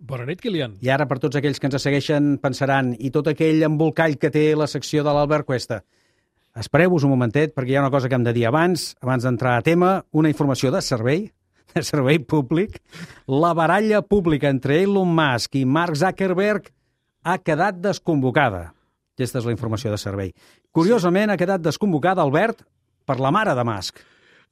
[0.00, 0.78] Bona nit, Kilian.
[0.80, 4.46] I ara, per tots aquells que ens segueixen, pensaran, i tot aquell embolcall que té
[4.56, 5.82] la secció de l'Albert Cuesta.
[6.56, 9.58] Espereu-vos un momentet, perquè hi ha una cosa que hem de dir abans, abans d'entrar
[9.58, 11.26] a tema, una informació de servei,
[11.74, 12.80] de servei públic.
[13.28, 16.72] La baralla pública entre Elon Musk i Mark Zuckerberg
[17.22, 18.70] ha quedat desconvocada.
[19.14, 20.32] Aquesta és la informació de servei.
[20.72, 22.64] Curiosament, ha quedat desconvocada, Albert,
[23.04, 24.00] per la mare de Musk.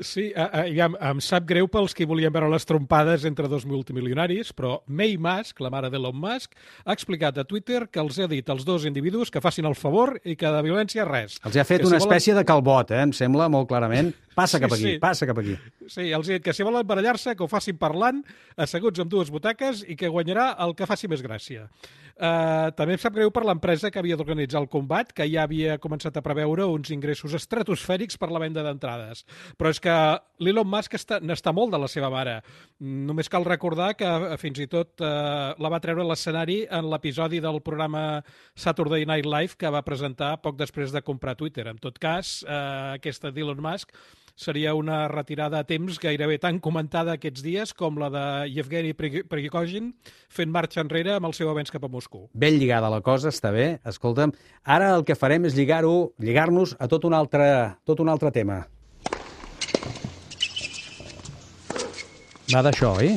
[0.00, 4.78] Sí, ja, em sap greu pels que volien veure les trompades entre dos multimilionaris, però
[4.88, 8.64] May Musk, la mare d'Elon Musk, ha explicat a Twitter que els ha dit als
[8.64, 11.36] dos individus que facin el favor i que de violència res.
[11.44, 12.40] Els ha fet que una si espècie volen...
[12.40, 13.02] de calbot, eh?
[13.04, 14.14] em sembla molt clarament.
[14.32, 14.98] Passa cap aquí, sí.
[15.02, 15.58] passa cap aquí.
[15.84, 18.22] Sí, els he dit que si volen barallar-se, que ho facin parlant,
[18.56, 21.68] asseguts amb dues butaques, i que guanyarà el que faci més gràcia.
[22.16, 25.78] Uh, també em sap greu per l'empresa que havia d'organitzar el combat, que ja havia
[25.82, 29.24] començat a preveure uns ingressos estratosfèrics per la venda d'entrades.
[29.58, 29.96] Però és que
[30.42, 32.40] l'Elon Musk n'està molt de la seva mare.
[32.80, 37.40] Només cal recordar que eh, fins i tot uh, la va treure l'escenari en l'episodi
[37.42, 38.22] del programa
[38.54, 41.68] Saturday Night Live que va presentar poc després de comprar Twitter.
[41.70, 43.94] En tot cas, uh, aquesta d'Elon Musk
[44.42, 49.92] seria una retirada a temps gairebé tan comentada aquests dies com la de Yevgeny Prigozhin
[50.32, 52.28] fent marxa enrere amb el seu avenç cap a Moscou.
[52.34, 53.78] Ben lligada la cosa, està bé.
[53.88, 54.34] Escolta'm,
[54.64, 57.48] ara el que farem és lligar-ho, lligar-nos a tot un altre,
[57.86, 58.64] tot un altre tema.
[62.52, 63.14] Va d'això, oi?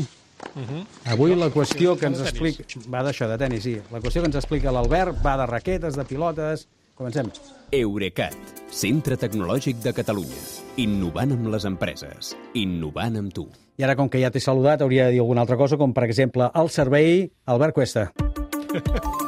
[0.56, 0.86] Uh -huh.
[1.12, 2.64] Avui la qüestió que ens explica...
[2.88, 3.82] Va d'això, de tennis, sí.
[3.92, 6.68] La qüestió que ens explica l'Albert va de raquetes, de pilotes...
[6.96, 7.28] Comencem.
[7.76, 8.36] Eurecat,
[8.72, 10.40] centre tecnològic de Catalunya.
[10.80, 12.32] Innovant amb les empreses.
[12.56, 13.50] Innovant amb tu.
[13.76, 16.06] I ara, com que ja t'he saludat, hauria de dir alguna altra cosa, com per
[16.08, 18.08] exemple el servei Albert Cuesta.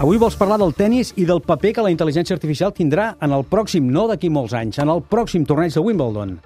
[0.00, 3.44] Avui vols parlar del tennis i del paper que la intel·ligència artificial tindrà en el
[3.48, 6.38] pròxim, no d'aquí molts anys, en el pròxim torneig de Wimbledon.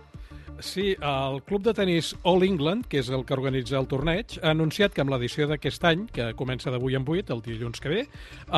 [0.60, 4.52] Sí, el club de tennis All England, que és el que organitza el torneig, ha
[4.52, 8.02] anunciat que amb l'edició d'aquest any, que comença d'avui en 8, el dilluns que ve,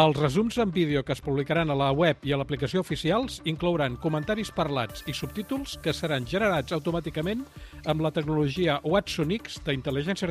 [0.02, 4.00] els resums en vídeo que es publicaran a la web i a l'aplicació oficials inclouran
[4.02, 7.46] comentaris parlats i subtítols que seran generats automàticament
[7.86, 10.28] amb la tecnologia Watson X d'intel·ligència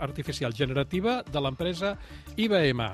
[0.00, 1.96] artificial generativa de l'empresa
[2.36, 2.90] IBM.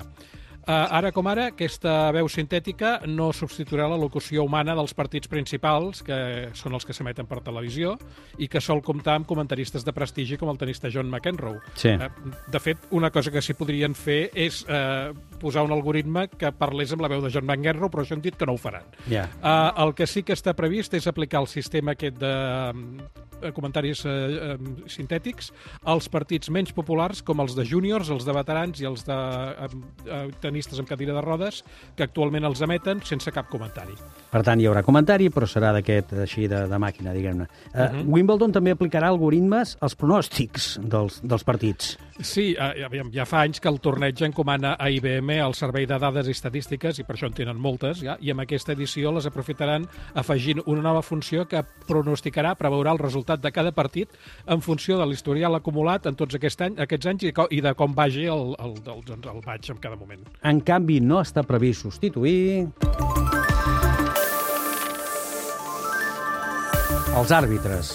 [0.63, 6.03] Uh, ara com ara, aquesta veu sintètica no substituirà la locució humana dels partits principals,
[6.07, 6.17] que
[6.55, 7.97] són els que s'emeten per televisió,
[8.39, 11.59] i que sol comptar amb comentaristes de prestigi com el tenista John McEnroe.
[11.75, 11.91] Sí.
[11.97, 16.53] Uh, de fet, una cosa que s'hi podrien fer és uh, posar un algoritme que
[16.55, 18.87] parlés amb la veu de John McEnroe, però això han dit que no ho faran.
[19.11, 19.27] Yeah.
[19.41, 22.33] Uh, el que sí que està previst és aplicar el sistema aquest de
[23.51, 24.57] comentaris eh, eh,
[24.87, 25.51] sintètics
[25.89, 29.69] als partits menys populars com els de júniors, els de veterans i els de eh,
[30.07, 30.23] eh,
[30.53, 31.63] tenistes amb cadira de rodes
[31.97, 33.97] que actualment els emeten sense cap comentari.
[34.31, 37.49] Per tant, hi haurà comentari, però serà d'aquest així de, de màquina, diguem-ne.
[37.49, 38.05] Uh, uh -huh.
[38.13, 41.97] Wimbledon també aplicarà algoritmes als pronòstics dels, dels partits.
[42.19, 46.27] Sí, eh, ja fa anys que el torneig encomana a IBM el servei de dades
[46.29, 49.87] i estadístiques, i per això en tenen moltes, ja, i amb aquesta edició les aprofitaran
[50.13, 54.13] afegint una nova funció que pronosticarà, preveurà el resultat de cada partit
[54.45, 57.95] en funció de l'historial acumulat en tots aquest any, aquests anys i, i de com
[57.97, 60.21] vagi el, el, el, el, el maig en cada moment.
[60.43, 62.69] En canvi, no està previst substituir...
[67.13, 67.91] Els àrbitres.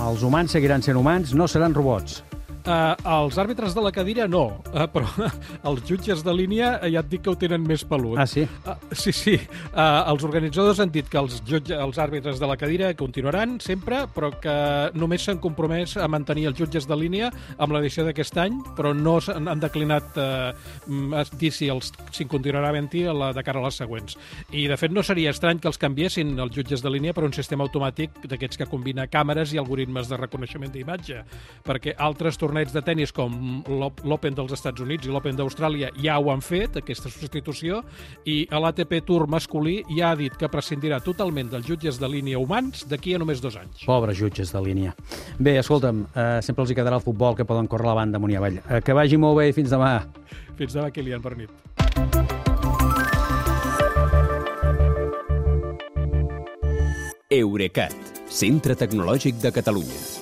[0.00, 2.22] Els humans seguiran sent humans, no seran robots.
[2.62, 5.08] Uh, els àrbitres de la cadira no, uh, però
[5.68, 8.14] els jutges de línia uh, ja et dic que ho tenen més pelut.
[8.22, 8.44] Ah, sí?
[8.62, 9.34] Uh, sí, sí.
[9.72, 14.04] Uh, els organitzadors han dit que els, jutge, els àrbitres de la cadira continuaran sempre,
[14.14, 14.54] però que
[14.94, 19.16] només s'han compromès a mantenir els jutges de línia amb l'edició d'aquest any, però no
[19.34, 24.16] han, han declinat uh, dir si els si continuarà havent-hi de cara a les següents.
[24.52, 27.34] I, de fet, no seria estrany que els canviessin els jutges de línia per un
[27.34, 31.24] sistema automàtic d'aquests que combina càmeres i algoritmes de reconeixement d'imatge,
[31.66, 33.62] perquè altres torneigs de tennis com
[34.04, 37.80] l'Open dels Estats Units i l'Open d'Austràlia ja ho han fet, aquesta substitució,
[38.28, 42.84] i l'ATP Tour masculí ja ha dit que prescindirà totalment dels jutges de línia humans
[42.90, 43.86] d'aquí a només dos anys.
[43.88, 44.92] Pobres jutges de línia.
[45.38, 48.34] Bé, escolta'm, eh, sempre els hi quedarà el futbol que poden córrer la banda amunt
[48.34, 48.60] i avall.
[48.68, 49.94] Eh, que vagi molt bé i fins demà.
[50.58, 51.48] Fins demà, Kilian, per nit.
[57.32, 57.96] Eurecat,
[58.28, 60.21] centre tecnològic de Catalunya.